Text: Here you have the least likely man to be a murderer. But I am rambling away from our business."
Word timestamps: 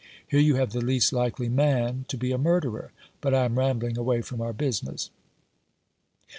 Here 0.27 0.39
you 0.39 0.55
have 0.55 0.71
the 0.71 0.81
least 0.83 1.13
likely 1.13 1.47
man 1.47 2.05
to 2.07 2.17
be 2.17 2.31
a 2.31 2.39
murderer. 2.39 2.91
But 3.21 3.35
I 3.35 3.45
am 3.45 3.59
rambling 3.59 3.99
away 3.99 4.23
from 4.23 4.41
our 4.41 4.51
business." 4.51 5.11